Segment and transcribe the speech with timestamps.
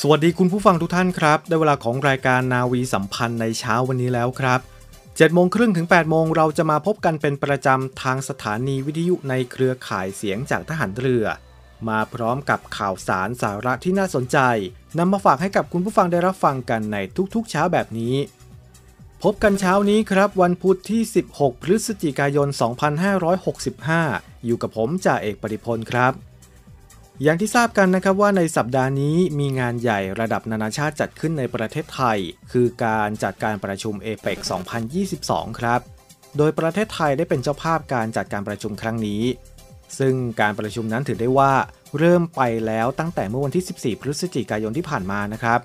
[0.00, 4.60] สวัสดีคุณผู้ฟังทุกท่านครับ ได้เวลาของรายการนาวีสัมพันธ์ในเช้าวันนี้แล้วครับ
[4.96, 11.24] 7โมงครึ่งถึง8โมงเราจะมาพบกันเป็นประจำทางสถานีวิทยุในเครือข่ายเสียงจากทหารเรือ
[11.88, 14.38] มาพร้อมกับข่าวสารสาระที่น่าสนใจ
[14.98, 16.96] นำมาฝากให้กับคุณผู้ฟังได้รับฟังกันใน
[17.34, 18.14] ทุกๆเช้าแบบนี้
[19.22, 22.48] พบกันเช้านี้ครับ วันพุธที่ 16 พฤศจิกายน
[23.86, 26.14] 2565 อยู่กับผมจ่าเอกปริพลครับ
[27.22, 32.18] อย่างที่ทราบกันนะครับว่าในสัปดาห์นี้มีงานใหญ่ระดับนานาชาติจัดขึ้นในประเทศไทย
[32.52, 34.38] คือการจัดการประชุมเอเปก
[34.98, 35.80] 2022 ครับ
[36.36, 39.22] โดยประเทศไทยได้เป็นเจ้าภาพการจัดการประชุมครั้งนี้
[39.98, 41.52] ซึ่งการประชุมนั้นถือได้ว่า
[41.98, 45.60] เริ่มไปแล้วตั้งแต่เมื่อวันที่ 14 พฤศจิกายนที่ผ่านมานะครับ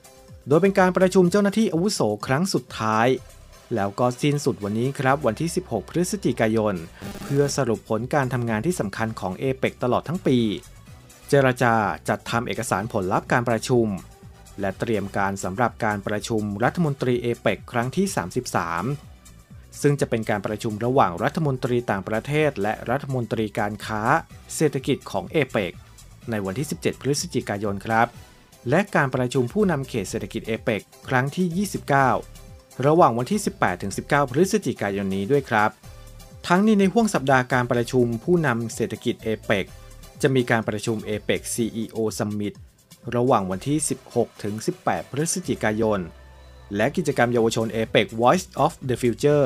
[0.47, 3.07] โดยเป็นการประชุมเจ้าหน้าที่อาวุโสครั้งสุดท้าย
[3.75, 6.75] แล้วก็สิ้นสุดวันนี้ครับวันที่ 16 พฤศจิกายน
[7.23, 10.37] เพื่อสรุปผลการทำงานที่สำคัญของเอเปกตลอดทั้งปี
[11.33, 11.75] เจรจา
[12.09, 13.87] จัดทำเอกสารผลลัพธ์การประชุม
[14.59, 18.05] และเตรียมการสำหรับการประชุมรัฐมนตรีเอเปกครั้งที่
[18.93, 24.01] 33 ซึ่งจะเป็นการประชุมระหว่างรัฐมนตรีต่างประเทศ และรัฐมนตรีการค้า
[24.55, 25.71] เศรษฐกิจของเอเปก
[26.29, 28.07] ในวันที่ 17 พฤศจิกายนครับ
[28.69, 31.67] และการประชุมผู้นำเขตเศรษฐกิจเอเปกครั้งที่
[32.23, 33.41] 29 ระหว่างวันที่
[33.85, 35.69] 18-19 พฤศจิกายนนี้ด้วยครับ
[36.47, 39.67] ทั้งนี้ในห่วงสัปดาห์การประชุมผู้นำเศรษฐกิจเอเปก
[40.23, 42.53] จะมีการประชุม APEC CEO Summit
[43.15, 43.77] ระหว่างวันที่
[44.09, 45.99] 16 ถึง 18 พฤศจิกายน
[46.75, 49.45] และกิจกรรมเยาวชน APEC Voice of the Future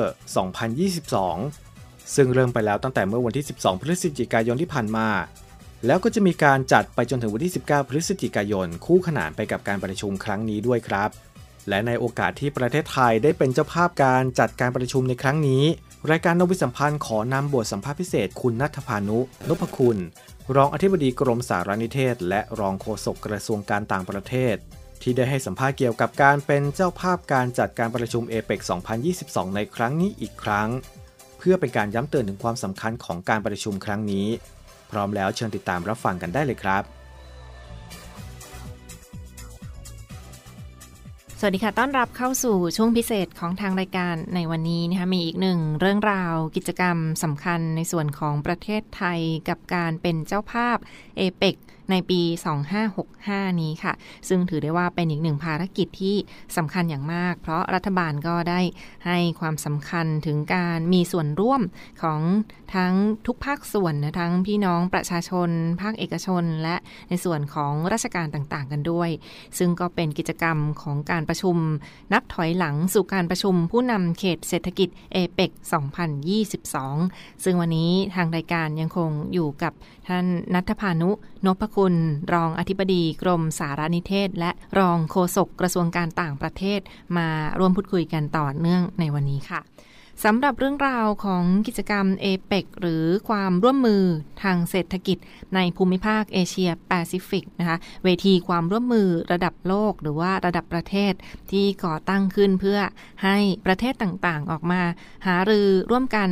[1.26, 5.08] 2022 ซึ่งเริ่มไปแล้วตั้งแต่เมื่อวันที่ 12 พฤศจิกายนที่ผ่านมา
[5.86, 11.10] แล้วก็จะมีการจัดไปจนถึงวันที่ 19 พฤศจิกายน คู่ขนานไปกับการประชุมครั้งนี้ด้วยครับ
[11.68, 15.64] และในโอกาสที่ประเทศไทยได้เป็นเจ้าภาพการจัดการประชุมในครั้งนี้
[16.10, 19.98] รายการนวิสัมพันธ์ขอนำบทสัมภาษณ์พิเศษคุณนัทพานุนพคุณ
[20.54, 24.56] รองอธิบดีกรมสารนิเทศ และรองโฆษกกระทรวงการต่างประเทศ
[25.02, 28.60] ที่ได้ให้สัมภาษณ์เกี่ยวกับการเป็นเจ้าภาพการจัดการประชุมเอเปก
[29.08, 30.68] 2022 ในครั้งนี้อีกครั้ง
[31.38, 34.26] เพื่อเป็นการย้ำเตือนถึงความสำคัญของการประชุมครั้งนี้
[34.90, 36.82] พร้อมแล้วเชิญติดตามรับฟังกันได้เลยครับ
[41.40, 50.78] สวัสดีค่ะ ต้อนรับเข้าสู่ช่วงพิเศษของทางรายการในวันนี้นะคะมีอีกหนึ่งเรื่องราวกิจกรรมสำคัญในส่วนของประเทศไทยกับการเป็นเจ้าภาพ
[51.16, 51.56] เอเปก
[51.90, 52.20] ในปี
[52.90, 53.92] 2565 นี้ค่ะ
[54.28, 56.16] ซึ่งถือได้ว่าเป็นอีกหนึ่งภารกิจที่
[56.56, 58.60] สำคัญอย่างมาก เพราะรัฐบาลก็ได้
[59.06, 61.62] ให้ความสำคัญถึงการมีส่วนร่วม
[62.02, 62.20] ของ
[62.74, 62.94] ทั้ง
[63.26, 65.50] ทุกภาคส่วนนะทั้งพี่น้องประชาชน
[65.82, 66.76] ภาคเอกชน และ
[67.08, 69.10] ในส่วนของราชการต่างๆ กันด้วย
[69.58, 71.56] ซึ่งก็เป็นกิจกรรมของการประชุม
[72.12, 75.50] นับถอยหลังสู่การประชุมผู้นำเขตเศรษฐกิจเอเปก
[76.46, 79.72] 2022 ซึ่งวันนี้ทางรายการยังคงอยู่กับ
[80.08, 81.10] ท่านนัทพานุ
[81.46, 81.94] นพคุณ
[82.32, 86.80] รองอธิบดีกรมสารนิเทศ และรองโฆษกกระทรวงการต่างประเทศ
[87.16, 87.28] มา
[87.58, 89.60] ร่วมพูดคุยกันต่อเนื่องในวันนี้ค่ะ
[90.24, 94.02] สำหรับเรื่องราวของกิจกรรมเอเปกหรือความร่วมมือ
[94.42, 95.18] ทางเศรษฐกิจ
[95.54, 101.12] ในภูมิภาคเอเชียแปซิฟิกนะคะเวทีความร่วมมือระดับโลกหรือว่าระดับประเทศ
[101.52, 102.78] ที่ก่อตั้งขึ้นเพื่อ
[103.24, 103.36] ให้
[103.66, 104.80] ประเทศต่างๆออกมา
[105.26, 106.30] หารือร่วมกัน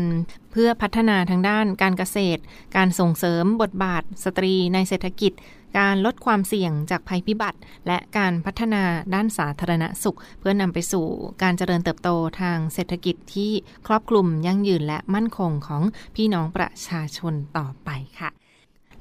[0.55, 2.41] เพื่อพัฒนาทางด้านการเกษตร
[2.77, 5.33] การส่งเสริมบทบาท สตรีในเศรษฐกิจ
[5.79, 8.83] การลดความเสี่ยงจากภัยพิบัติ และการพัฒนา
[9.15, 11.07] ด้านสาธารณสุข เพื่อนำไปสู่
[11.43, 12.11] การเจริญเติบโต
[12.41, 13.53] ทางเศรษฐกิจที่
[13.87, 15.83] ครอบคลุมยั่งยืนและมั่นคงของ
[16.17, 18.31] พี่น้องประชาชนต่อไปค่ะ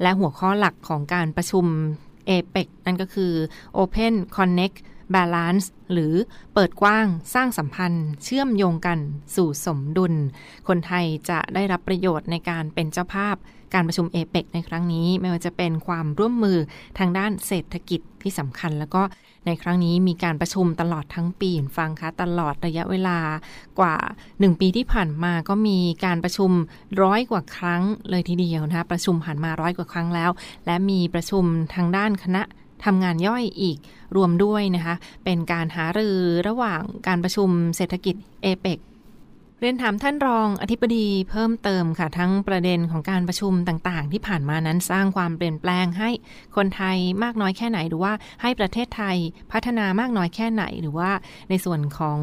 [0.01, 1.65] และหัวข้อหลักของการประชุม
[2.25, 3.33] เอเปกนั่นก็คือ
[3.77, 4.77] Open Connect
[5.15, 6.13] Balance หรือ
[6.53, 8.99] เปิดกว้างสร้างสัมพันธ์ เชื่อมโยงกัน
[9.35, 10.13] สู่สมดุล
[10.67, 13.35] คนไทยจะได้รับประโยชน์ในการเป็นเจ้าภาพ
[13.73, 16.57] การประชุมเอเปกในครั้งนี้ ไม่ว่าจะเป็นความร่วมมือ
[16.97, 19.01] ทางด้านเศรษฐกิจที่สำคัญ แล้วก็
[19.45, 23.17] ในครั้งนี้มีการประชุมตลอดทั้งปีฟังคะตลอดระยะเวลา
[23.79, 23.95] กว่า
[24.29, 26.51] 1 ปีที่ผ่านมาก็มีการประชุม
[27.03, 30.31] ร้อยกว่าครั้งเลยทีเดียวนะคะประชุมผ่านมาร้อยกว่าครั้งแล้ว
[30.65, 31.43] และมีประชุม
[31.75, 32.43] ทางด้านคณะ
[32.85, 33.77] ทำงานย่อยอีก
[34.15, 38.79] รวมด้วยนะคะ เป็นการหารือระหว่างการประชุมเศรษฐกิจเอเปก
[39.59, 46.09] เรียนถามท่านรองอธิบดีเพิ่มเติมค่ะ ทั้งประเด็นของการประชุมต่างๆ ที่ผ่านมานั้นสร้างความเปลี่ยนแปลงให้
[46.55, 49.17] คนไทยมากน้อยแค่ไหน หรือว่าให้ประเทศไทย
[49.51, 51.11] พัฒนามากน้อยแค่ไหน หรือว่า
[51.49, 52.19] ในส่วนของ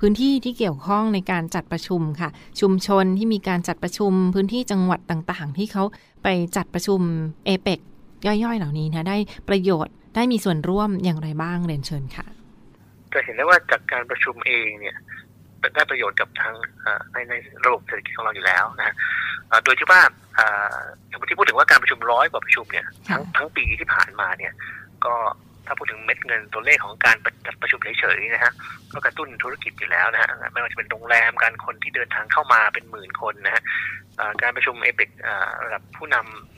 [0.00, 2.28] พื้นที่ที่เกี่ยวข้องในการจัดประชุมค่ะ
[2.60, 5.84] ชุมชนที่มีการจัดประชุมพื้นที่จังหวัดต่างๆ ที่เขา
[6.22, 7.00] ไปจัดประชุม
[7.46, 7.80] เอเปก
[8.26, 9.16] ย่อยๆ เหล่านี้นะได้
[9.48, 12.26] ประโยชน์ได้มีส่วนร่วมอย่างไรบ้างเรียนเชิญค่ะ
[13.12, 14.96] จะเห็นได้ว่าจากการประชุมเองเนี่ย
[15.74, 16.54] ได้ประโยชน์กับทาง
[17.12, 17.34] ในใน
[17.64, 18.94] ระบบเศรษฐกิจของเราอยู่แล้วนะฮะ
[19.64, 20.00] โดยที่ว่า
[21.08, 24.52] อย่างที่พูดถึงว่าการประชุมร้อยกว่าประชุมเนี่ยทั้งทั้งปีที่ผ่านมาเนี่ย
[25.04, 25.14] ก็
[25.66, 27.16] ถ้าพูดถึงเม็ดเงินตัวเลขของการ
[27.46, 28.52] จัดประชุมเฉยๆนะฮะ
[28.92, 33.62] ก็กระตุ้นธุรกิจอยู่แล้วนะฮะไม่ว่าจะเป็นโรงแรมการคนที่เดินทางเข้ามาเป็นหมื่นคนนะฮะ
[34.42, 35.08] การประชุมเอเปก
[35.64, 36.55] ระดับผู้นำ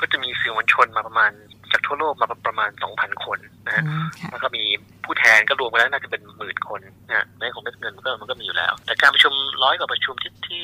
[0.00, 1.30] ก็จะมีสื่อมวลชนมาประมาณ
[1.72, 3.84] จากทั่วโลกมาประมาณ 2,000 คนนะฮะ
[4.30, 4.62] แล้วก็มี
[5.04, 9.32] ผู้แทนก็รวมกันแล้วน่าจะเป็นหมื่นคนนะในของเม็ดเงินมันก็มันก็มีอยู่แล้ว แต่การประชุม
[9.62, 10.62] ร้อยกว่าประชุมที่ที่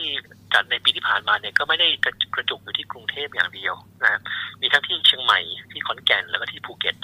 [0.54, 4.20] จัดในปีที่ผ่านมาเนี่ยก็ไม่ได้กระจุกอยู่ที่กรุงเทพอย่างเดียวนะ
[4.60, 5.40] มีทั้งที่เชียงใหม่
[5.70, 6.96] ที่ขอนแก่นแล้วก็ที่ภูเก็ต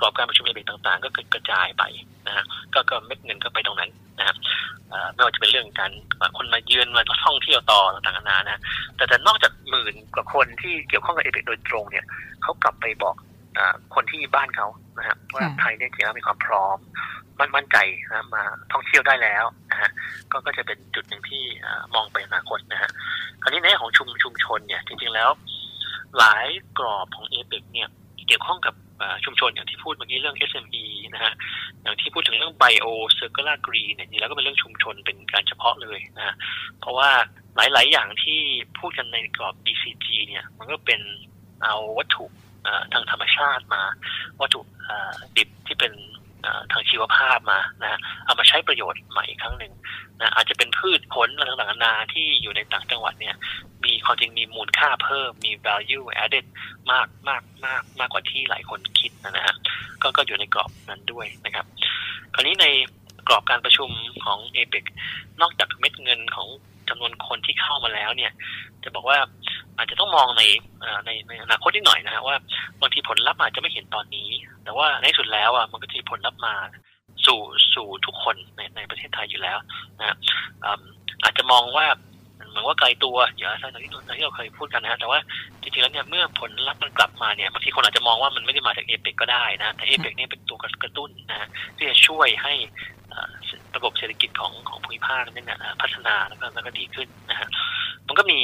[0.00, 1.82] กรอบการประชุมเอเบกต่างๆ ก็กระจายไป
[2.26, 2.44] นะฮะ
[2.74, 4.36] ก็ก็เม็ดเงินก็ไปตรงนั้นนะครับ
[5.14, 5.92] ไม่ว่าจะเป็นเรื่องการ
[6.36, 8.60] คนมาเยือนมาท่องเที่ยวต่อต่างๆนานะ
[8.96, 12.04] แต่แต่นอกจากหมื่นกว่าคนที่เกี่ยวข้องกับเอเบกโดยตรงเนี่ย
[12.42, 13.16] เขากลับไปบอก
[13.94, 14.68] คนที่บ้านเขา
[14.98, 16.78] นะฮะว่าไทยเนี่ยจริงแล้วมีความพร้อม
[17.38, 17.76] มั่นมั่นใจ
[18.08, 18.42] นะมา
[18.72, 19.90] ท่องเที่ยวได้แล้วนะฮะ
[20.32, 21.42] ก็ก็จะเป็นจุดหนึ่งที่
[21.94, 22.90] มองไปอนาคตนะฮะ
[23.42, 25.30] คราวนี้ในของชุมชุมชนเนี่ยจริงๆแล้ว
[26.18, 26.46] หลาย
[26.78, 27.88] กรอบของเอเปกเนี่ย
[28.26, 28.74] เกี่ยวข้องกับ
[29.24, 30.84] ชุมชนอย่างที่พูดเมื่อกี้เรื่อง SME
[31.14, 31.32] นะฮะ
[31.82, 32.86] อย่างที่พูดถึงเรื่อง Bio
[33.18, 36.34] Circular Green เนี่ยนี่แล้วก็เป็นเรื่องชุมชนเป็นการเฉพาะเลยนะะ
[36.80, 37.10] เพราะว่า
[37.56, 38.40] หลาย ๆ อย่างที่
[38.78, 41.00] พูดกันในกรอบ BCG เนี่ยมันก็เป็น
[41.64, 42.26] เอาวัตถุ
[42.92, 43.82] ทางธรรมชาติมา
[44.40, 44.60] วัตถุ
[45.36, 45.92] ดิบที่เป็น
[46.72, 49.72] ทางชีวภาพมานะเอามาใช้ประโยชน์ใหม่อีกครั้งหนึ่ง
[50.20, 53.36] นะอาจจะเป็นพืชผลอะต่างๆนานาที่อยู่ในต่างจังหวัดเนี่ย
[53.84, 56.46] มีความจริงมีมูลค่าเพิ่มมี value added
[56.90, 59.54] มากมากมากมากกว่าที่หลายคนคิดนะฮะ
[60.02, 61.66] ก็ก็อยู่ในกรอบนั้นด้วยนะครับ
[62.34, 62.66] คราวนี้ใน
[63.28, 63.90] กรอบการประชุม
[64.24, 64.84] ของเอเปก
[65.40, 66.48] นอกจากเม็ดเงินของ
[66.88, 68.32] จำนวนคนที่เข้ามาแล้วเนี่ย
[68.84, 69.18] จะบอกว่า
[69.76, 70.42] อาจจะต้องมองใน
[71.04, 72.36] ในในอนาคตนิดหน่อยนะฮะว่า
[72.80, 74.28] บางทีผลลัพธ์อาจจะไม่เห็นตอนนี้
[74.64, 76.54] แต่ว่าในสุดแล้วอะมันก็จะมีผลลัพธ์มา
[77.26, 77.40] สู่
[77.74, 79.58] สู่ทุกคนในในประเทศไทยอยู่แล้ว
[79.98, 80.16] นะ
[81.22, 81.86] อาจจะมองว่า
[82.48, 85.18] เหมือนว่าไกลตัวอย่างที่ที่เราเคยพูดกันนะฮะแต่ว่า
[85.60, 92.54] จริงๆแล้วเนี่ยเมื่อผลลัพธ์มันกลับมาเนี่ยบางทีคนอาจจะมองว่ามันไม่ได้มาจากเอเปกก็ได้นะแต่เอเปกเนี่ยเป็นตัวกระตุ้นนะที่จะช่วยให้
[93.76, 97.48] ระบบเศรษฐกิจของของภูมิภาคนั้นนะพัฒนาแล้วก็แล้วก็ดีขึ้นนะฮะ
[98.06, 98.38] มันก็มี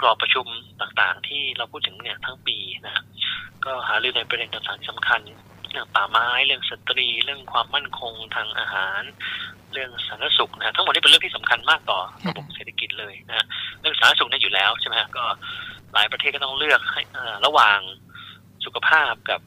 [0.00, 0.46] กรอบประชุม
[0.80, 3.02] ต่างๆ ที่เราพูดถึงเนี่ยทั้งปีนะ
[3.64, 5.20] ก็หาเรื่องในประเด็นต่างๆสำคัญ
[5.70, 9.02] เรื่องป่าไม้เรื่องสตรี เรื่องความมั่นคงทางอาหาร
[9.72, 13.46] เรื่องสาธารณสุขนะทั้งหมดนี้เป็นเรื่องที่สำคัญมากต่อระบบเศรษฐกิจเลยนะ
[13.80, 15.24] เรื่องสาธารณสุขนี่อยู่แล้วใช่ไหมก็
[15.94, 17.00] หลายประเทศก็ต้องเลือกให้
[17.46, 17.78] ระหว่าง
[18.64, 19.40] สุขภาพกับ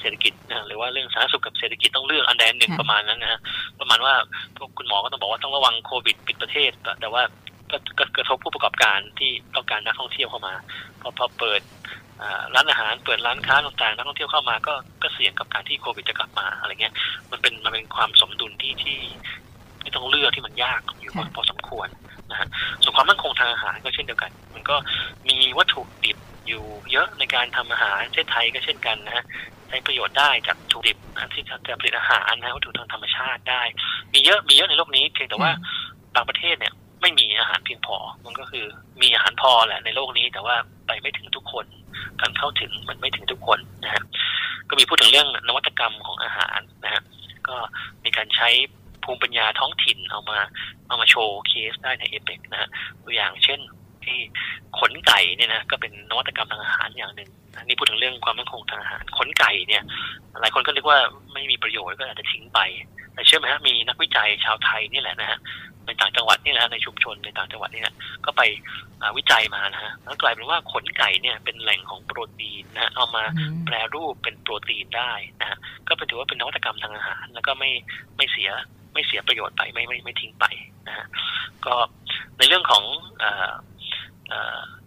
[0.00, 3.40] เศรษฐกิจนะหรือว่าเรื่องสาธารณสุขกับเศรษฐกิจต้องเลือกอันใดหนึ่งประมาณนั้นนะ
[3.80, 4.14] ประมาณว่า
[4.56, 7.22] พวกคุณหมอก็ต้องบอกว่าต้องระวังโควิดปิดประเทศ แต่ว่า
[7.70, 7.76] ก็
[8.16, 10.54] กระทบผู้ประกอบการที่ต้องการนักท่องเที่ยวเข้ามา
[11.00, 11.60] พอพอเปิด
[12.54, 16.94] ร้านอาหารเปิดร้านค้าต่างๆนักท่องเที่ยวเข้ามาก็ก็เสี่ยงกับการที่โควิดจะกลับมาอะไรเงี้ย
[17.30, 19.00] มันเป็นมันเป็นความสมดุลที่ที่
[19.80, 21.88] ที่ต้องเลือกที่มันยากอยู่พอสมควร
[22.30, 22.48] นะฮะ
[22.82, 24.76] ส่วนความมั่นคงทางอาหารก็เช่นเดียวกัน มันก็
[25.28, 29.24] มีวัตถุดิบอยู่เยอะในการทำอาหารเช่นไทยก็เช่นกันนะฮะ
[29.68, 30.96] ใช้ประโยชน์ได้จากถุดิบ
[31.34, 33.62] ที่จะผลิตอาหารนะวัตถุทางธรรมชาติได้
[34.12, 35.52] มีเยอะมีเยอะในโลกนี้เพียงแต่ว่า
[36.14, 38.64] บางประเทศเนี่ยไม่มีอาหารเพียงพอ มันก็คือ
[39.02, 40.56] มีอาหารพอแหละในโลกนี้ แต่ว่า
[40.86, 41.66] ไปไม่ถึงทุกคน
[42.20, 44.02] การเข้าถึงมันไม่ถึงทุกคนนะฮะ
[44.68, 47.02] ก็มีพูดถึงเรื่องนวัตกรรมของอาหารนะฮะ
[47.48, 47.56] ก็
[48.04, 48.48] มีการใช้
[49.04, 50.38] ภูมิปัญญาท้องถิ่นเอามา
[50.86, 52.68] เอามาโชว์เคสได้ในเอเปกนะฮะ
[53.02, 53.60] ตัวอย่างเช่น
[54.04, 54.18] ที่
[54.78, 57.30] ขนไก่เนี่ยนะก็เป็นนวัตกรรมทางอาหารอย่างหนึ่ง
[57.64, 59.82] นี่พูดถึงเรื่องความมั่นคงทางอาหารขนไก่เนี่ย
[60.40, 60.98] หลายคนก็เรียกว่า
[61.32, 62.60] ไม่มีประโยชน์ก็อาจจะทิ้งไป
[63.14, 65.38] แต่เชื่อไหมฮะมีนักวิจัยชาวไทยนี่แหละนะฮะ
[65.86, 67.94] ในต่างจังหวัดนี่แหละในชุมชนในต่างจังหวัดนี่แหละ
[68.24, 68.42] ก็ไป
[69.16, 73.24] วิจัยมานะฮะแล้วกลายเป็นว่าขนไก่เนี่ยเป็นแหล่งของโปรตีนนะเอามา
[73.64, 75.58] แปรรูปเป็นโปรตีนได้นะฮะ
[75.88, 77.70] ก็เป็นถือว่าเป็นนวัตกรรมทางอาหาร แล้วก็ไม่
[78.16, 78.50] ไม่เสีย
[78.92, 80.44] ไม่เสียประโยชน์ไปไม่ไม่ไม่ทิ้งไป
[80.88, 81.06] นะฮะ
[81.66, 81.74] ก็
[82.38, 82.84] ในเรื่องของ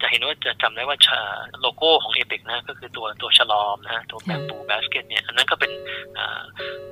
[0.01, 0.98] จะเห็นว่าจะจำได้ว่า
[1.62, 5.72] โลโก้ของเอเปกนะก็คือตัวตัวฉลอมนะตัวแบมบูบาสเกตเนี่ยอันนั้นก็เป็น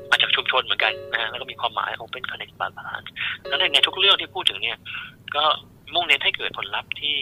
[0.09, 3.09] มาจากชุมชนเหมือนกันนะแล้วก็มีความหมาย Open Connect Balance
[3.47, 4.77] แล้วในทุกเรื่องที่พูดถึงเนี่ย
[5.35, 5.43] ก็
[5.93, 7.17] มุ่งเน้นให้เกิดผลลัพธ์ที่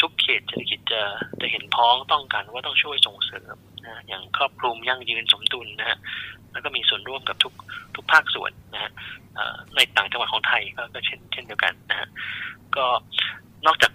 [0.00, 1.02] ทุกเขตเศรษฐกิจจะ
[1.40, 5.98] จะเห็นพ้องต้องกันว่าต้องช่วยส่งเสริมนะอย่างครอบคลุมยั่งยืนสมดุลนะฮะ
[6.52, 7.54] แล้วก็มีส่วนร่วมกับทุก
[7.96, 8.90] ทุกภาคส่วนนะฮะ
[9.76, 10.62] ในต่างจังหวัดของไทย
[10.94, 12.08] ก็เช่นเช่นเดียวกันนะฮะ
[12.76, 12.86] ก็
[13.66, 13.92] นอกจาก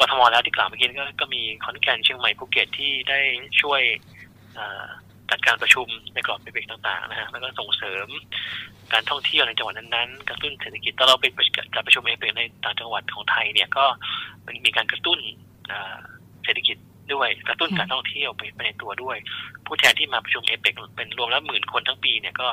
[0.00, 3.20] กทมแล้วที่กล่าวเมื่อกี้ก็ก็มีขอนแก่นเชียงใหม่ภูเก็ตที่ได้
[3.60, 3.80] ช่วย
[5.30, 8.08] จัดการประชุมในกรอบเบรกต่างๆนะฮะแล้วก็ส่งเสริม
[8.92, 11.40] การท่องเที่ยวในจังหวัดนั้นๆกระตุ้นเศรษฐกิจตอนเราไป
[11.74, 13.84] จัดประชุมเอเปในต่างจังหวัดของไทยเนี่ยก็
[14.66, 15.18] มีการกระตุ้น
[16.44, 16.76] เศรษฐกิจ
[17.12, 19.16] ด้วยกระตุ้นการท่องเที่ยวไปในตัวด้วย
[19.66, 22.48] ผู้แทนที่มาประชุมเอเปกเป็นรวมแล้วหมื่นคนทั้งปีเนี่ยก็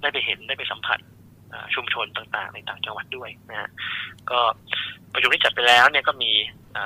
[0.00, 0.98] ได้ไปเห็นได้ไปสัมผัส
[1.74, 3.70] ชุมชนต่างๆ ในต่างจังหวัดด้วยนะฮะ
[4.30, 4.38] ก็
[5.12, 6.30] ประชุมที่จัดไปแล้วเนี่ยก็มี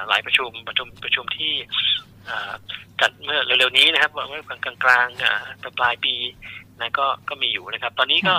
[0.08, 1.52] หลายประชุมประชุมประชุมที่
[3.00, 5.08] จัดเมื่อเร็วๆนี้นะครับเมื่อกลางกลาง
[5.78, 6.14] ปลายปี
[6.80, 8.34] นะก็ก็มีอยู่นะครับ ตอนนี้ก็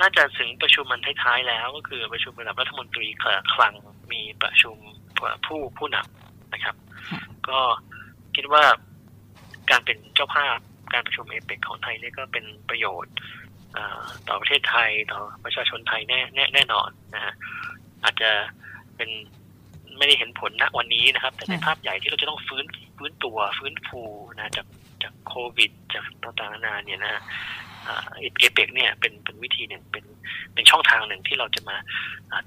[0.00, 3.06] น่าจะถึงประชุมมันท้ายๆแล้ว ก็คือประชุมระดับรัฐมนตรี
[3.54, 3.74] คลัง
[4.12, 4.76] มีประชุม
[5.46, 6.76] ผู้ผู้นำนะครับ
[7.48, 7.60] ก็
[8.36, 8.64] คิดว่า
[9.70, 10.58] การเป็นเจ้าภาพ
[10.92, 13.14] การประชุมเอเปกของไทยนี่ก็เป็นประโยชน์
[14.28, 17.34] ต่อประเทศไทยต่อประชาชนไทยแน่แน่แน่นอนนะฮะ
[18.04, 18.30] อาจจะ
[18.96, 19.10] เป็น
[19.98, 22.64] ไม่ได้เห็นผลณวันนี้นะครับ แต่ในภาพใหญ่ที่เราจะต้องฟื้น
[22.96, 24.02] ฟื้นตัวฟื้นฟู
[24.34, 24.66] นะจาก
[25.02, 27.22] จากโควิด จากต่างๆนานาเนี่ยนะ
[27.84, 28.24] เอ
[28.54, 30.04] เปกเนี่ยเป็นเป็นวิธีหนึ่งเป็น
[30.54, 31.76] เป็นช่องทางหนึ่งที่เราจะมา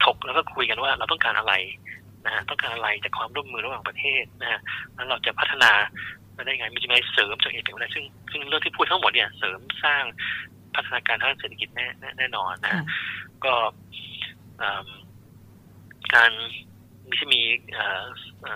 [0.06, 1.54] ถกแล้วก็คุยกันว่าเราต้องการอะไร
[2.26, 4.60] นะฮะต้องการอะไรจากความร่วมมือระหว่างประเทศนะฮะ
[4.94, 5.72] แล้วเราจะพัฒนา
[6.46, 10.04] ได้ไงมีจะมีเสริมจากเอเปกได้ซึ่งซึ่งเรื่องที่พูดทั้งหมดเนี่ยเสริมสร้าง
[10.76, 11.88] พัฒนาการทางเศรษฐกิจแน่
[12.18, 12.84] แน่นอนนะ
[13.46, 13.54] ก็
[16.14, 16.32] การ
[17.10, 17.42] มีจะมี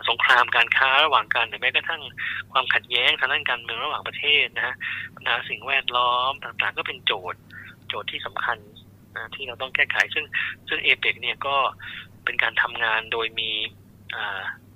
[0.10, 2.02] สงครามการค้าระหว่างกันหรือแม้กระทั่ง
[2.52, 4.76] ความขัดแย้งทางด้านการเมืองระหว่างประเทศนะฮะ
[5.16, 7.42] ปัญหาสิ่งแวดล้อมต่างๆ ก็เป็นโจทย์
[7.88, 8.58] โจทย์ที่สำคัญ
[9.16, 10.26] นะที่เราต้องแก้ไข ซึ่ง
[10.68, 11.58] ซึ่งเอเปกเนี่ยก็
[12.26, 13.52] เป็นการทำงานโดยมี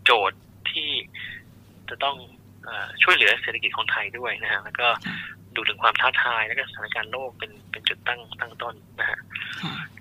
[0.05, 0.39] โจทย์
[0.71, 0.89] ที่
[1.89, 2.17] จะต้อง
[3.03, 4.87] ช่วยเหลือเศรษฐกิจของไทยด้วยนะฮะแล้วก็
[5.55, 9.19] ดูถึงความท้าทายและก็สถานการณ์โลกเป็นเป็นจุดตั้งตั้งต้นนะฮะ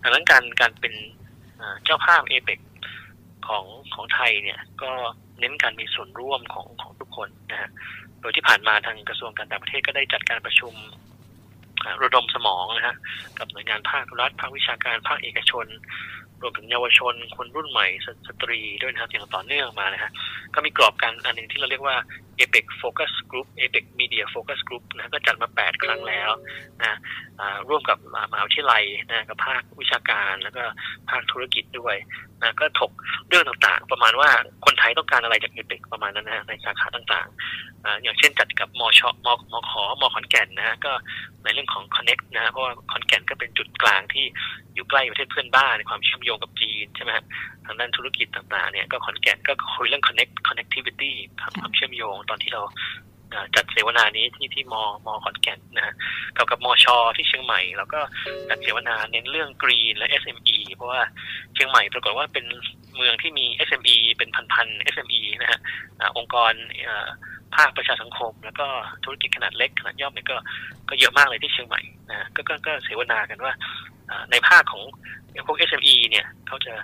[0.02, 0.94] ดังนั้นการการเป็น
[1.84, 2.58] เจ้าภาพเอเปก
[3.48, 3.64] ของ
[3.94, 4.90] ของไทยเนี่ยก็
[5.40, 7.70] เน้นการมีส่วนร่วมของของทุกคนนะฮะ
[8.20, 10.74] โดยที่ผ่านมาทางกระทรวงการต่างประเทศก็ได้จัดการประชุม
[12.02, 12.96] ระดมสมองนะฮะ
[13.38, 15.66] กับหน่วยงานภาครัฐภาควิชาการภาคเอกชน
[16.42, 17.86] รวมถึงเยาวชนคนรุ่นใหม่
[18.26, 20.12] สตรีด้วยนะครับอย่างต่อเนื่องมานะฮะ
[20.54, 21.96] ก็มีกรอบการอันหนึ่งที่เราเรียกว่า
[22.38, 26.30] APEC Focus Group APEC Media Focus Group นะก็จัดมา 8 ครั้งแล้ว
[26.80, 26.98] นะ
[27.68, 27.98] ร่วมกับ
[28.32, 30.62] มหาวิทยาลัยนะกับภาควิชาการแล้วก็
[31.10, 31.96] ภาคธุรกิจด้วย
[32.42, 32.92] นะก็ถก
[33.28, 34.30] เรื่องต่างๆ ประมาณว่า
[34.64, 39.14] คนไทยต้องการอะไรจาก APEC ประมาณนั้นนะในสาขาต่างๆ อย่างเช่นจัดกับมชม
[39.52, 40.92] มขมขอนแก่นนะก็
[41.44, 44.24] ในเรื่องของ Connect นะเพราะว่าขอนแก่นก็เป็นจุดกลางที่
[44.74, 47.10] อยู่ใกล้ประเทศเพื่อนบ้านในความเชื่อมโยงกับจีนใช่ไหม
[47.66, 51.12] ทางด้านธุรกิจต่างๆเนี่ยก็ขอนแก่นก็คุยเรื่อง connect connectivity
[51.60, 52.62] ความเชื่อมโยงตอนที่เรา
[53.56, 54.74] จัดเสวนานี้ที่ที่ม
[55.06, 55.94] มขอนแก่นนะฮะ
[56.36, 58.00] กับกับมชที่เชียงใหม่ แล้วก็
[58.48, 61.02] จัดเสวนาเน้นเรื่องกรีนและ SME เพราะว่า
[61.54, 62.46] เชียงใหม่ปรากฏว่าเป็น
[62.96, 65.60] เมืองที่มี SME เป็นพันๆ SME นะฮะ
[66.16, 66.52] องค์กร
[67.56, 68.66] ภาคประชาสังคม แล้วก็
[69.04, 70.36] ธุรกิจขนาดเล็กขนาดย่อมเนี่ยก็
[70.88, 73.52] ก็เยอะมากเลยที่เชียงใหม่นะก็ก็ก็เสวนากันว่า
[74.30, 74.82] ในภาคของ
[75.46, 76.74] พวก SME เนี่ยเขาจะ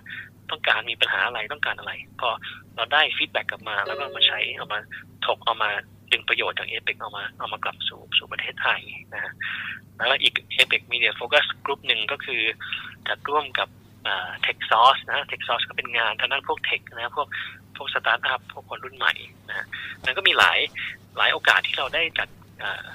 [0.50, 2.28] ต้องการมีปัญหาอะไรต้องการอะไร พอ
[2.76, 4.80] เราได้ feedback กลับมาแล้วก็มาใช้เอามา
[5.26, 5.70] ถกเอามา
[6.12, 8.80] ดึงประโยชน์จากเอเปกเอามาเอามากลับสู่สู่ประเทศไทย
[9.14, 9.32] นะฮะ
[9.96, 12.42] แล้วอีกเอเปก media focus กลุ่มหนึ่งก็คือ
[13.08, 13.68] จัดร่วมกับ
[14.42, 17.28] Techsauce นะ Techsauce ก็เป็นงานทางด้านพวก tech นะพวก
[17.76, 19.14] พวกสตาร์ทอัพพวกคนรุ่นใหม่
[19.48, 19.66] นะ
[20.04, 20.58] นั้นก็มีหลาย
[21.16, 22.28] หลายโอกาสที่เราได้จัด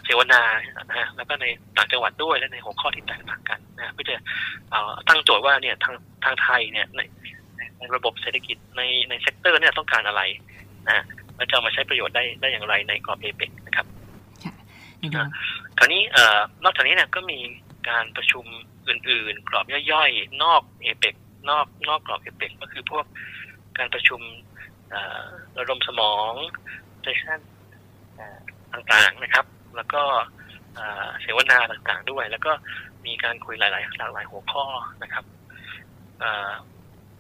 [0.04, 0.42] เสวนา
[0.84, 1.46] นะฮะแล้วก็ใน
[1.78, 4.16] ต่างจังหวัดด้วยและในหัวข้อที่แตกต่างกันนะเพื่อจะ
[5.10, 7.02] ตั้งโจทย์ว่าเนี่ยทางทางไทยเนี่ยใน
[7.78, 10.22] ในระบบเศรษฐกิจในใน sector เนี่ยต้องการอะไร
[10.90, 11.04] นะ
[11.36, 13.86] แล้วจะมาใช้ประโยชน์ได้ได้อย่างไรในกรอบเอเปกนะครับ
[15.78, 16.02] คราวนี้
[16.64, 17.40] นอกจากนี้เนี่ยก็มี
[17.90, 18.46] การประชุม
[18.88, 21.16] อื่น ๆ กรอบย่อยๆ นอกเอเปก
[21.50, 23.06] นอกนอกกรอบเอเปกก็คือพวก
[23.78, 24.22] การประชุม
[25.58, 26.34] ระดมสมอง
[27.02, 27.40] เซสชั่น
[28.74, 30.04] ต่างๆนะครับ แล้วก็
[31.22, 32.52] เสวนาต่างๆด้วย แล้วก็
[33.06, 34.66] มีการคุยหลายๆหลากหลายหัวข้อ
[35.04, 35.26] นะครับ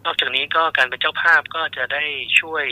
[0.05, 2.03] นอกจากนี้ก็การเป็นเจ้าภาพก็จะได้
[2.39, 2.65] ช่วย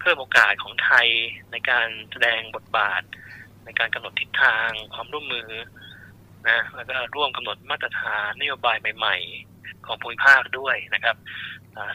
[0.00, 1.08] เพิ่มโอกาสของไทย
[1.52, 3.02] ในการแสดงบทบาท
[3.64, 5.48] ในการกำหนดทิศทางความร่วมมือ
[6.48, 9.16] นะแล้วก็ร่วมกำหนดมาตรฐานนโยบายใหม่
[9.52, 11.16] ๆ ของภูมิภาคด้วยนะครับ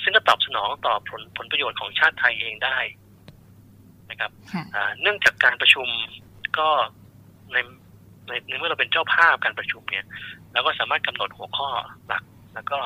[0.04, 2.78] ซึ่งก็ตอบสนองต่อผลผลประโยชน์ของชาติไทยเองได้
[4.10, 5.88] นะครับค่ะอ่าเนื่องจากการประชุม
[6.58, 6.70] ก็
[7.52, 7.58] ใน
[8.28, 10.06] ในในเมื่อเราเป็นเจ้าภาพการประชุมเนี่ย
[10.54, 11.70] เราก็สามารถกำหนดหัวข้อ
[12.08, 12.80] หลัก แล้วก็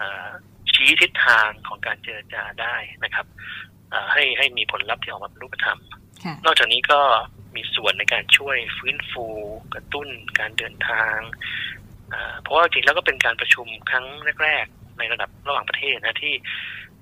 [0.00, 0.28] อ่า
[0.72, 2.74] ชี้ทิศทางของการเจรจาได้
[3.04, 3.26] นะครับ
[3.92, 5.80] อ่าให้ให้มีผลลัพธ์ที่ออกมาเป็นรูปธรรม
[6.24, 7.00] ค่ะนอกจากนี้ก็
[7.54, 9.26] มีส่วนในการช่วยฟื้นฟู
[9.74, 11.16] กระตุ้นการเดินทาง
[12.12, 14.06] อ่าเพราะว่าจริงแล้วก็เป็นการประชุมครั้ง
[14.44, 16.34] แรก ๆ ในระดับระหว่างประเทศนะที่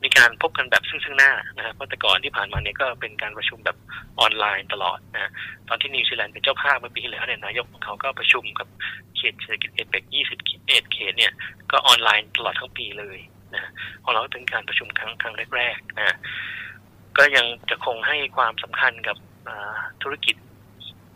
[0.03, 3.77] มีการพบกันแบบซึ่งซึ่งหน้านะครับเพราะแต่ก่อนที่ผ่านมาเนี่ยก็เป็นการประชุมแบบ
[4.21, 5.31] ออนไลน์ตลอดนะ
[5.69, 8.69] ตอนที่นิวซีแลนด์เป็นเจ้าภาพเมื่อปีที่แล้วเนี่ยนายกของเขาก็ประชุมกับ
[9.17, 11.33] เขตเศรษฐกิจเอเปก20เขตเนี่ย
[11.73, 13.19] ก็ออนไลน์ตลอดทั้งปีเลย
[13.55, 13.71] นะ
[14.03, 16.17] ของเราก็เป็นการประชุมครั้งครั้งแรกๆนะ
[17.19, 19.17] ก็ยังจะคงให้ความสำคัญกับ
[19.49, 20.37] อ่าธุรกิจ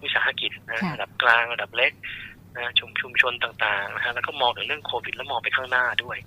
[0.03, 1.93] วิสาหกิจนะค่ะระดับกลางระดับเล็ก
[2.57, 6.19] นะชุมชุมชนต่างๆนะฮะแล้วก็มองถึงเรื่องโควิดแล้วมองไปข้างหน้าด้วย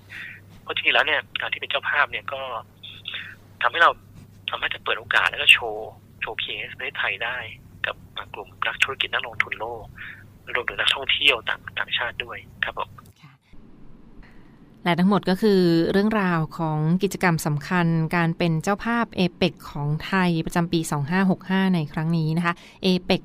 [0.64, 2.42] เพราะจริงๆแล้วเนี่ยการที่เป็นเจ้าภาพเนี่ยก็
[3.62, 3.92] ทำให้เรา
[4.50, 5.90] สามารถจะเปิดโอกาสแล้วก็โชว์
[6.22, 7.38] โชว์เคสประเทศไทยได้
[7.86, 7.96] กับ
[8.34, 9.86] กลุ่มนักธุรกิจนักลงทุนโลก
[10.56, 12.90] รวมถึงนักท่องเที่ยวต่างต่างชาติด้วยครับผม
[14.84, 15.62] และทั้งหมดก็คือ
[15.92, 20.80] เรื่องราวของกิจกรรมสำคัญการเป็นเจ้าภาพเอเปกของไทยประจำปี
[21.28, 23.22] 2565 ในครั้งนี้นะคะเอเปก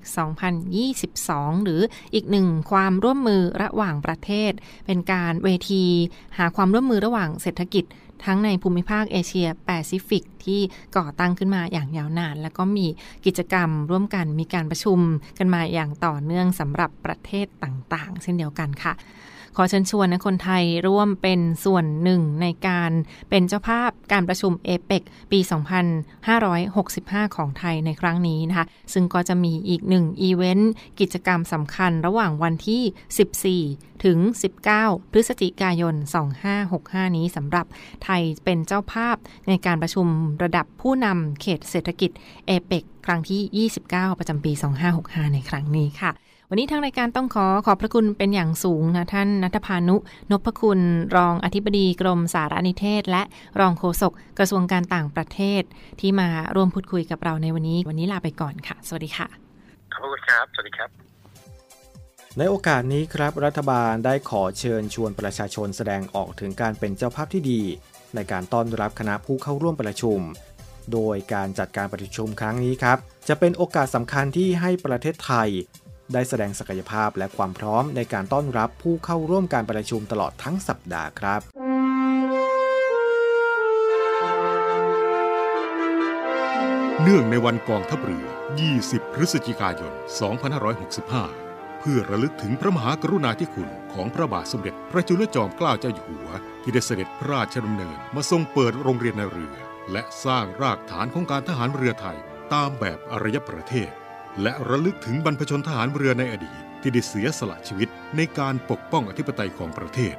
[0.80, 1.80] 2022 หรือ
[2.14, 4.52] อีกหนึ่งความร่วมมือระหว่างประเทศ
[4.86, 5.84] เป็นการเวที
[6.38, 7.84] หาความร่วมมือระหว่างเศรษฐกิจ
[8.24, 10.60] ทั้งในภูมิภาคเอเชียแปซิฟิกที่
[10.96, 12.86] ก่อตั้งขึ้นมาอย่างยาวนาน แล้วก็มี
[13.26, 14.98] กิจกรรมร่วมกันมีการประชุม
[15.38, 18.92] กันมาอย่างต่อเนื่องสำหรับประเทศต่างๆ เช่นเดียวกันค่ะ
[19.60, 22.90] ขอเชิญชวนนะคนไทยร่วมเป็นส่วนหนึ่งในการ
[23.30, 25.38] เป็นเจ้าภาพการประชุมเอเปกปี
[26.58, 34.18] 2565 ของไทยในครั้งนี้นะคะ ซึ่งก็จะมีอีกหนึ่งอีเวนต์กิจกรรมสำคัญระหว่างวันที่ 14 ถึง
[34.66, 35.94] 19 พฤศจิกายน
[36.54, 37.66] 2565 นี้สำหรับ
[38.04, 39.16] ไทยเป็นเจ้าภาพ
[39.48, 40.06] ในการประชุม
[40.42, 42.10] ระดับผู้นำเขตเศรษฐกิจ
[42.46, 44.52] เอเปกครั้งที่ 29 ประจำปี
[44.92, 46.12] 2565 ในครั้งนี้ค่ะ
[46.50, 49.97] วันนี้ทางรายการต้องขอขอบพระคุณเป็นอย่างสูงนะท่านณัฐภาณุ
[50.31, 50.81] นพคุณ
[51.17, 53.23] รองอธิบดีกรมสารนิเทศ และ
[53.61, 55.63] รองโฆษกกระทรวงการต่างประเทศ
[56.00, 59.28] ที่มาร่วมพูดคุยกับเราในวันนี้ วันนี้ลาไปก่อนค่ะ สวัสดีค่ะ
[59.93, 60.91] ขอบคุณครับ สวัสดีครับ
[62.39, 67.63] ในโอกาสนี้ครับ รัฐบาลได้ขอเชิญชวนประชาชนแสดงออกถึงการเป็นเจ้าภาพที่ดี
[68.15, 70.21] ในการต้อนรับคณะผู้เข้าร่วมประชุม
[70.93, 75.50] โดยการจัดการประชุมครั้งนี้ครับ จะเป็นโอกาสสำคัญที่ให้ประเทศไทย
[76.12, 81.40] ได้แสดงศักยภาพและความพร้อมในการต้อนรับผู้เข้าร่วมการประชุมตลอดทั้งสัปดาห์ครับ
[87.02, 88.26] เนื่องในวันกองทัพเรือ
[88.73, 89.92] 20 พฤศจิกายน
[90.66, 96.28] 2565 เพื่อระลึกถึงพระมหากรุณาธิคุณของพระบาทสมเด็จพระจุลจอมเกล้าเจ้าอยู่หัว
[96.62, 99.56] ที่ได้เสด็จพระราชดำเนินมาทรงเปิดโรงเรียนในเรือ
[99.92, 102.18] และสร้างรากฐานของการทหารเรือไทย
[102.52, 103.90] ตามแบบอารยประเทศ
[104.42, 110.14] และระลึกถึงบรรพชนทหารเรือในอดีตที่ได้เสียสละชีวิตในการปกป้องอธิปไตยของประเทศ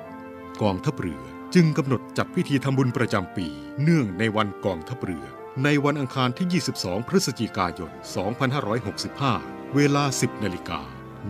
[0.61, 1.21] กองทัพเรือ
[1.55, 3.47] จึงกำหนดจัดพิธีทำบุญประจำปี
[3.81, 5.25] เนื่องในวันกองทัพเรือ
[5.63, 7.91] ในวันอังคารที่ 22 พฤศจิกายน
[9.03, 10.81] 2565 เวลา 10 นาฬิกา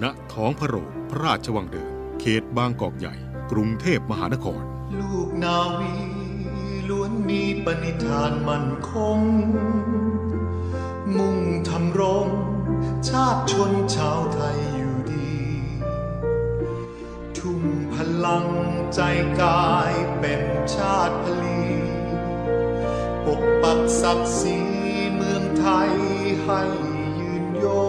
[0.04, 3.16] ณ ท้องพระโรงพระราชวังเดิม เขตบางกอกใหญ่
[3.52, 4.64] กรุงเทพมหานคร
[5.00, 5.94] ลูกนาวี
[6.90, 9.20] ล้วนมีปณิธานมั่นคง
[11.18, 11.38] มุ่ง
[11.70, 12.28] ทำรง
[13.08, 15.38] ชาติชนชาวไทยอยู่ดี
[17.38, 18.48] ทุ่มพลัง
[18.96, 19.02] ใจ
[19.42, 20.44] กายเป็น
[20.76, 21.62] ชาติพลี
[23.26, 24.60] ปกปักศักดิ์ศรี
[25.16, 25.92] เมืองไทย
[26.44, 26.62] ให้
[27.20, 27.66] ยืนย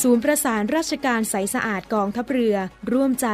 [0.00, 2.56] ศูนย์ประสานราชการใสสะอาดกองทัพเรือ
[2.92, 3.28] ร่วมใจ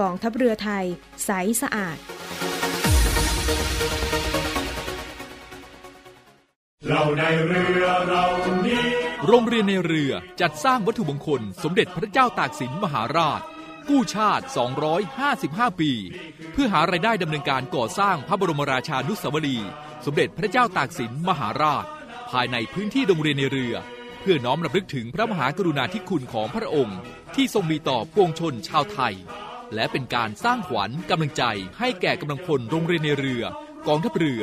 [0.00, 0.84] กองทัพเรือไทย
[1.24, 1.30] ใส
[1.62, 1.96] สะอาด
[6.88, 8.24] เราในเรือเรา
[8.66, 8.84] นี้
[9.26, 13.40] โรงเรียนในเรือจัดสร้างวัตถุมงคล สมเด็จพระเจ้าตากสินมหาราช
[13.88, 14.44] กู้ชาติ
[15.12, 15.92] 255 ปี
[16.52, 19.58] เพื่อหารายได้ดำเนินการก่อสร้างพระบรมราชานุสาวรี
[20.06, 21.84] สมเด็จพระเจ้าตากสินมหาราช
[22.30, 23.76] ภายในพื้นที่โรงเรียนในเรือ
[24.28, 26.98] พื่อน้อมรำลึกถึงพระมหากรุณาธิคุณของพระองค์
[27.34, 29.14] ที่ทรงมีต่อปวงชนชาวไทย
[29.74, 31.44] และเป็นการสร้างขวัญกำลังใจ
[31.78, 33.44] ให้แก่กำลังพลโรงเรียนในเรือ
[33.86, 34.42] กองทัพเรือ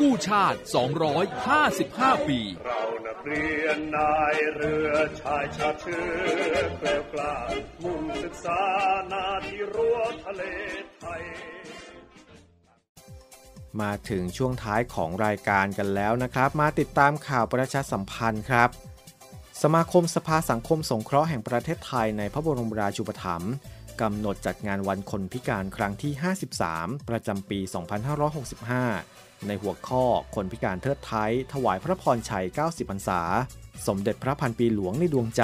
[0.00, 0.58] กู้ชาติ
[1.44, 7.36] 255 ปี เรานักเรียนนายเรือชายชาติเชื้อเกลียวกล้า
[7.82, 8.60] มุ่งศึกษา
[9.12, 10.42] นาที่รั้วทะเล
[10.98, 11.22] ไทย
[13.80, 18.70] มาถึงช่วงท้ายของรายการกันแล้วนะครับ มาติดตามข่าวประชาสัมพันธ์ครับ
[19.62, 23.52] สมาคมสภาสังคมสงเคราะห์แห่งประเทศไทยในพระบรมราชูปถัมภ์
[24.00, 26.12] กำหนดจัดงานวันคนพิการครั้งที่
[26.60, 29.13] 53 ประจำปี 2565
[29.48, 30.04] ในหัวข้อ
[30.34, 33.20] คนพิการเทิดไทยถวายพระพรชัย 90 พรรษา
[33.86, 35.42] สมเด็จพระพันปีหลวงในดวงใจ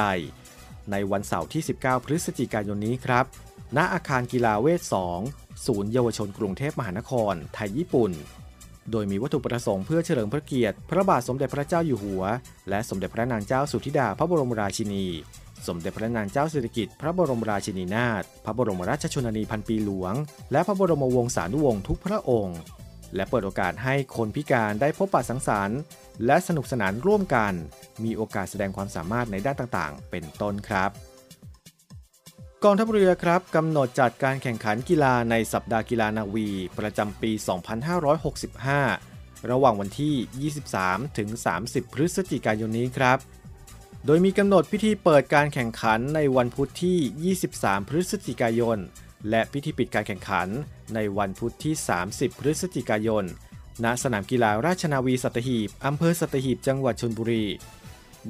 [0.90, 3.24] ในวันเสาร์ที่ 19 พฤศจิกายนนี้ครับ
[3.76, 4.82] ณ อาคารกีฬาเวท
[5.22, 8.12] 2 ศูนย์เยาวชนกรุงเทพมหานคร ไทยญี่ปุ่น
[8.90, 12.24] โดยมีวัตถุประสงค์เพื่อเฉลิมพระเกียรติ พระบาทสมเด็จพระเจ้าอยู่หัว
[12.68, 15.06] และสมเด็จพระนางเจ้าสุธิดาพระบรมราชินี
[15.66, 20.14] สมเด็จพระนางเจ้าสิริกิติ์พระบรมราชินีนาถ พระบรมราชชนนีพันปีหลวง
[20.52, 22.58] และพระบรมวงศานุวงศ์ทุกพระองค์
[23.14, 25.80] และเปิดโอกาสให้คนพิการได้พบปะสังสรรค์
[26.26, 27.52] และสนุกสนานร่วมกัน
[28.04, 30.90] มีโอกาสแสดงความสามารถในด้านต่างๆ เป็นต้นครับ
[32.64, 37.30] กองทัพเรือครับกำหนดจัดการแข่งขันกีฬาในสัปดาห์กีฬานาวี ประจำปี
[38.80, 40.52] 2565 ระหว่างวันที่
[40.92, 41.28] 23 ถึง
[41.62, 43.18] 30 พฤศจิกายนนี้ครับ
[44.06, 48.78] โดยมีกำหนดพิธีเปิดการแข่งขันในวันพุธที่ 23 พฤศจิกายน
[49.30, 50.48] และพิธีปิดการแข่งขัน
[50.94, 51.74] ในวันพุธที่
[52.06, 53.24] 30 พฤศจิกายน
[53.84, 57.44] ณ สนามกีฬาราชนาวีสัตหีบ อำเภอสัตหีบ จังหวัดชลบุรี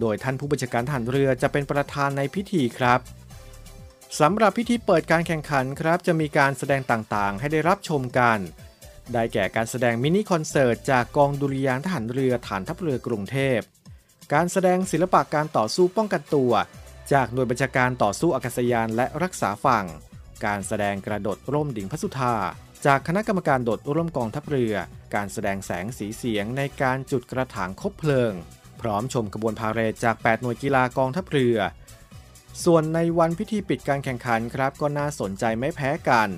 [0.00, 3.00] โดยท่านผู้บัญชาการทหารเรือจะเป็นประธานในพิธีครับ
[4.20, 8.38] สำหรับพิธีเปิดการแข่งขันครับ จะมีการแสดงต่างๆ ให้ได้รับชมกัน
[9.12, 13.58] ได้แก่การแสดงมินิคอนเสิร์ตจากกองดุริยางทหารเรือฐานทัพเรือกรุงเทพ
[14.32, 16.52] การแสดงศิลปะการต่อสู้ป้องกันตัว
[17.12, 19.86] จากหน่วยบัญชาการต่อสู้อากาศยานและรักษาฝั่ง
[20.44, 22.34] การแสดงกระโดดร่มดิ่งพระสุธา
[22.86, 24.74] จากคณะกรรมการโดดร่มกองทัพเรือ
[25.14, 28.32] การแสดงแสงสีเสียงในการจุดกระถางคบเพลิง
[28.80, 31.58] พร้อมชมขบวนพาเหรดจาก 8 หน่วยกีฬากองทัพเรือ
[32.64, 36.30] ส่วนในวันพิธีปิดการแข่งขันครับก็น่าสนใจไม่แพ้กัน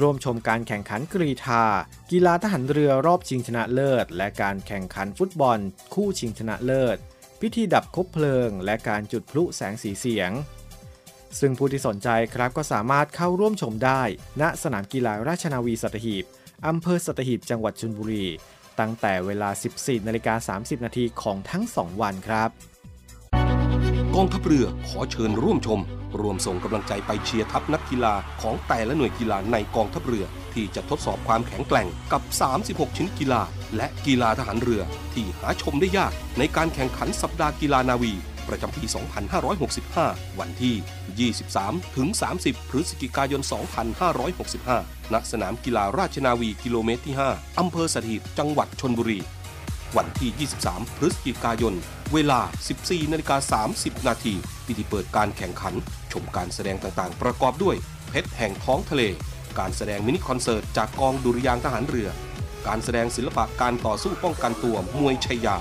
[0.00, 1.64] ร่วมชมการแข่งขันกรีธา
[2.10, 5.58] กีฬาทหารเรือรอบชิงชนะเลิศ และการแข่งขันฟุตบอล
[5.94, 6.96] คู่ชิงชนะเลิศ
[7.40, 10.30] พิธีดับคบเพลิง และการจุดพลุแสงสีเสียง
[11.40, 14.02] ซึ่งผู้ที่สนใจครับก็สามารถเข้าร่วมชมได้
[14.40, 16.24] ณสนามกีฬาราชนาวีสัตหีบ
[16.66, 18.26] อำเภอสัตหีบจังหวัดชลบุรี
[18.80, 22.50] ตั้งแต่เวลา 14นาฬิกา30 นาทีของทั้ง 2 วันครับ
[24.14, 25.80] กองทัพเรือขอเชิญร่วมชม
[26.20, 32.22] รวมส่งกำลังใจไปเชียร์ทัพนักกีฬาของแต่ละหน่วยกีฬาในกองทัพเรือ ที่จะทดสอบความแข็งแกร่งกับ
[32.60, 33.42] 36 ชิ้นกีฬา
[33.76, 34.82] และกีฬาทหารเรือ
[35.14, 38.12] ที่หาชมได้ยากในการแข่งขันสัปดาห์กีฬานาวี
[38.48, 38.84] ประจำปี
[39.62, 42.08] 2565 วันที่ 23 ถึง
[42.40, 43.42] 30 พฤศจิกายน
[44.26, 49.18] 2565 ณ สนามกีฬาราชนาวีกิโลเมตรที่ 5 อำเภอสถิตจังหวัดชนบุรี
[49.96, 51.74] วันที่ 23 พฤศจิกายน
[52.12, 52.40] เวลา
[52.76, 54.34] 14นาฬิกา30 นาที
[54.66, 55.74] พิธีเปิดการแข่งขัน
[56.12, 57.76] ชมการแสดงต่างๆ ประกอบด้วย
[58.10, 59.02] เพชรแห่งท้องทะเล
[59.58, 62.08] การแสดงมินิคอนเสิร์ตจากกองดุริยางทหารเรือ
[62.68, 65.56] การแสดงศิลปะการต่อสู้ป้องกันตัวมวยชัยยา